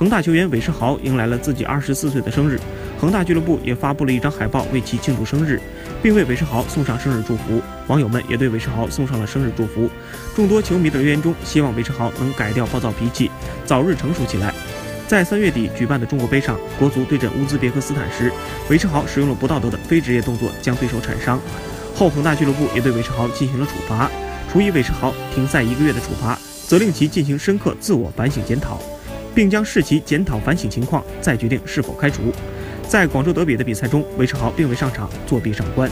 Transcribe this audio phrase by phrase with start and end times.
[0.00, 2.58] 恒大球员韦世豪迎来了自己二十四岁的生日，
[2.98, 5.60] 恒大俱乐部也发布了一张海报为其庆祝生日，
[6.02, 7.60] 并为韦世豪送上生日祝福。
[7.86, 9.90] 网友们也对韦世豪送上了生日祝福。
[10.34, 13.30] 众多球迷的留言中，希望韦世豪能改掉暴躁脾气，
[13.66, 14.54] 早日成熟起来。
[15.06, 18.32] 在三月底举办的中国杯上，国足对阵乌兹别克斯坦时，
[18.70, 21.38] 韦世豪使用了不道德的非职业动作，将对手铲伤。
[21.94, 24.10] 后恒大俱乐部也对韦世豪进行了处罚，
[24.50, 28.80] 处以韦世豪停赛一个月的处罚，责令其进行深刻自我反省检讨，
[29.34, 32.32] 并将视其检讨反省情况再决定是否开除。
[32.88, 35.90] 在广州德比的比赛中，韦世豪并未上场，作弊上观。